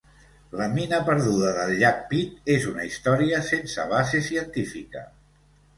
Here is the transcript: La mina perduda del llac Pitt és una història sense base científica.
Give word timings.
La 0.61 0.67
mina 0.77 0.99
perduda 1.09 1.51
del 1.59 1.73
llac 1.83 2.01
Pitt 2.13 2.51
és 2.57 2.67
una 2.73 2.89
història 2.91 3.45
sense 3.53 3.89
base 3.95 4.25
científica. 4.31 5.07